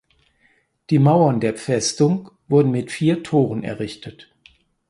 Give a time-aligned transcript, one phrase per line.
[0.89, 4.33] Die Mauern der Festung wurden mit vier Toren errichtet.